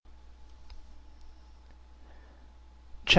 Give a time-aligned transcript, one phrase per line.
[3.05, 3.09] p.